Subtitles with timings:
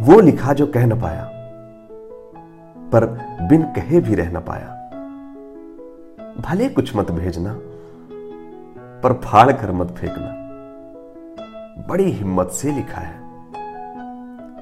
[0.00, 1.24] वो लिखा जो कह न पाया,
[2.92, 3.06] पर
[3.48, 4.70] बिन कहे भी रह न पाया।
[6.40, 7.54] भले कुछ मत भेजना,
[9.02, 10.32] पर फाड़ कर मत फेंकना।
[11.88, 13.16] बड़ी हिम्मत से लिखा है,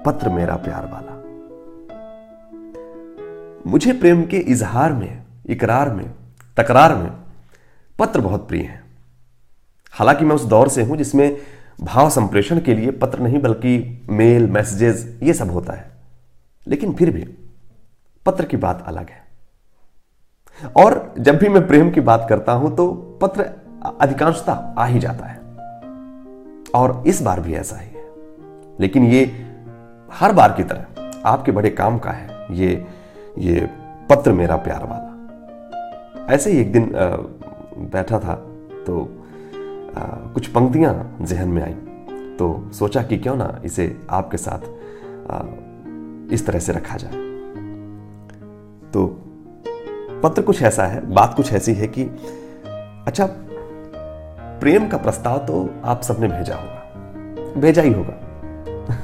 [0.02, 1.12] पत्र मेरा प्यार वाला।
[3.66, 6.10] मुझे प्रेम के इजहार में, इकरार में,
[6.56, 7.10] तकरार में
[7.98, 8.82] पत्र बहुत प्रिय है।
[9.92, 11.36] हालाँकि मैं उस दौर से हूँ जिसमें
[11.78, 15.90] भाव संप्रेषण के लिए पत्र नहीं, बल्कि मेल, मैसेजेस, ये सब होता है।
[16.66, 17.24] लेकिन फिर भी
[18.26, 19.20] पत्र की बात अलग है।
[20.76, 23.50] और जब भी मैं प्रेम की बात करता हूँ तो पत्र
[24.00, 25.40] अधिकांशता आ ही जाता है।
[26.74, 28.04] और इस बार भी ऐसा ही है।
[28.80, 29.24] लेकिन ये
[30.12, 30.86] हर बार की तरह
[31.26, 32.86] आपके बड़े काम का है, ये
[33.38, 33.68] ये
[34.10, 36.90] पत्र मेरा प्यार वाला। ऐसे ही एक दिन
[37.92, 38.34] बैठा था
[38.86, 39.04] तो
[39.98, 41.74] आ, कुछ पंक्तियाँ जहन में आई।
[42.36, 44.58] तो सोचा कि क्यों ना इसे आपके साथ
[45.30, 45.42] आ,
[46.32, 47.12] इस तरह से रखा जाए।
[48.92, 49.06] तो
[50.22, 52.04] पत्र कुछ ऐसा है बात कुछ ऐसी है कि
[53.06, 53.28] अच्छा
[54.60, 56.82] प्रेम का प्रस्ताव तो आप सबने भेजा होगा।
[57.60, 58.14] भेजा ही होगा।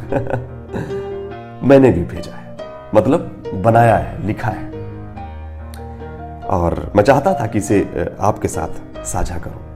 [1.69, 2.57] मैंने भी भेजा है।
[2.95, 4.69] मतलब बनाया है लिखा है।
[6.47, 7.89] और मैं चाहता था कि इसे
[8.21, 9.68] आपके साथ साझा करूँ।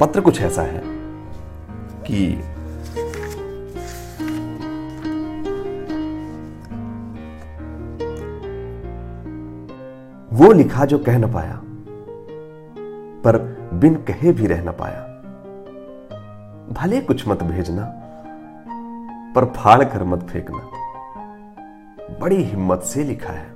[0.00, 0.82] पत्र कुछ ऐसा है
[2.02, 2.42] कि
[10.32, 11.60] वो लिखा जो कह न पाया,
[13.24, 13.38] पर
[13.74, 15.00] बिन कहे भी रह न पाया।
[16.72, 17.84] भले कुछ मत भेजना,
[19.34, 20.62] पर फाड़ कर मत फेंकना।
[22.20, 23.46] बड़ी हिम्मत से लिखा है,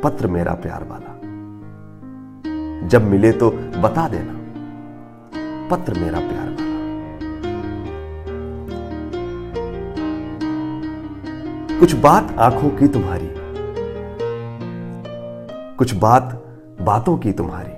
[0.00, 1.12] पत्र मेरा प्यार वाला।
[2.88, 4.43] जब मिले तो बता देना।
[5.70, 6.72] पत्र मेरा प्यार वाला
[11.78, 13.28] कुछ बात आँखों की तुम्हारी,
[15.76, 16.32] कुछ बात
[16.80, 17.72] बातों की तुम्हारी,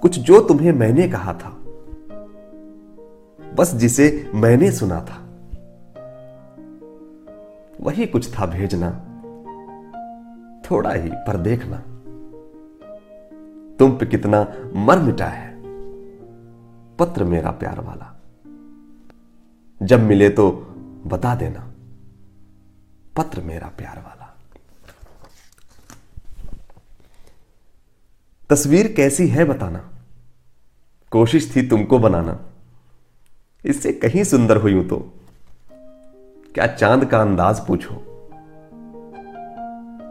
[0.00, 1.50] कुछ जो तुम्हें मैंने कहा था,
[3.54, 5.18] बस जिसे मैंने सुना था,
[7.80, 8.90] वही कुछ था भेजना,
[10.70, 11.82] थोड़ा ही पर देखना,
[13.78, 15.49] तुम पे कितना मर मिटा है।
[17.00, 18.20] पत्र मेरा प्यार वाला।
[19.82, 20.52] जब मिले तो
[21.06, 21.72] बता देना,
[23.16, 24.36] पत्र मेरा प्यार वाला।
[28.50, 29.90] तस्वीर कैसी है बताना।
[31.10, 32.40] कोशिश थी तुमको बनाना।
[33.64, 35.12] इससे कहीं सुंदर हुई हूँ तो।
[36.54, 37.94] क्या चाँद का अंदाज पूछो।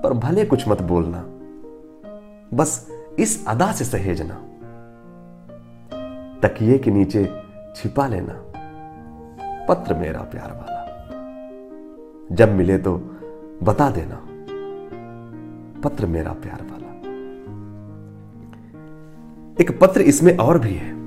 [0.03, 1.23] पर भले कुछ मत बोलना।
[2.57, 2.87] बस
[3.19, 4.48] इस अदा से सहेजना।
[6.43, 7.43] तकिए के नीचे
[7.75, 8.45] छिपा लेना।
[9.69, 10.79] पत्र मेरा प्यार वाला।
[12.31, 12.97] जब मिले तो
[13.63, 14.25] बता देना।
[15.81, 16.89] पत्र मेरा प्यार वाला।
[19.61, 20.99] एक पत्र इसमें और भी है।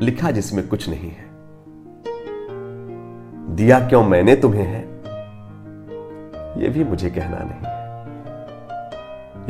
[0.00, 1.24] लिखा जिसमें कुछ नहीं है।
[3.56, 4.82] दिया क्यों मैंने तुम्हें है?
[6.62, 7.84] यह भी मुझे कहना नहीं है।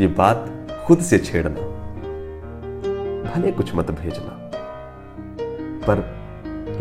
[0.04, 1.73] यह बात खुद से छेड़ना।
[3.24, 4.38] भले कुछ मत भेजना,
[5.86, 6.02] पर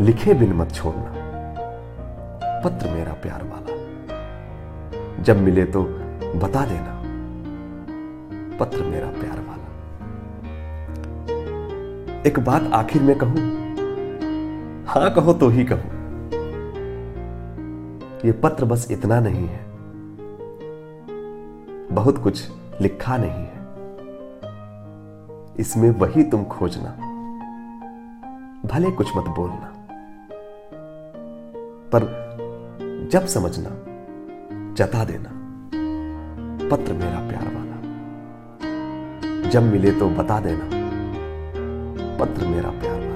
[0.00, 1.12] लिखे बिन मत छोड़ना।
[2.64, 5.82] पत्र मेरा प्यार वाला। जब मिले तो
[6.36, 6.94] बता देना,
[8.58, 9.68] पत्र मेरा प्यार वाला।
[12.26, 13.40] एक बात आखिर में कहूँ?
[14.86, 15.90] हाँ, कहो तो ही कहूँ।
[18.24, 19.64] ये पत्र बस इतना नहीं है।
[21.94, 22.48] बहुत कुछ
[22.80, 23.63] लिखा नहीं है।
[25.58, 26.90] इसमें वही तुम खोजना।
[28.64, 29.72] भले कुछ मत बोलना,
[31.92, 32.02] पर
[33.12, 33.70] जब समझना,
[34.74, 35.30] जता देना,
[36.68, 37.76] पत्र मेरा प्यार वाला।
[39.50, 40.66] जब मिले तो बता देना,
[42.18, 43.12] पत्र मेरा प्यार वाला।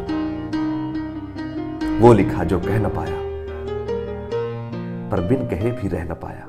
[1.99, 3.19] वो लिखा जो कह न पाया,
[5.11, 6.46] पर बिन कहे भी रह न पाया।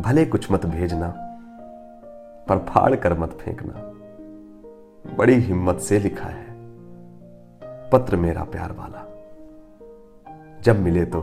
[0.00, 1.08] भले कुछ मत भेजना,
[2.48, 3.74] पर फाड़ कर मत फेंकना।
[5.06, 6.46] बड़ी हिम्मत से लिखा है।
[7.90, 9.04] पत्र मेरा प्यार वाला।
[10.62, 11.20] जब मिले तो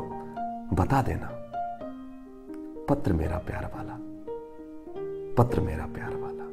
[0.73, 1.29] बता देना।
[2.89, 3.97] पत्र मेरा प्यार वाला।
[5.35, 6.43] पत्र मेरा प्यार वाला।